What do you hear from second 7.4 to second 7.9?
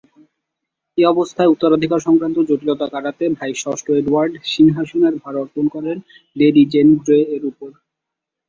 উপর।